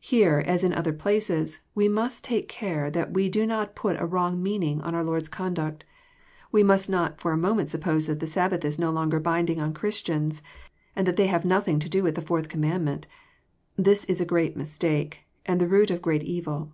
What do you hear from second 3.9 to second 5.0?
a wrong meaning on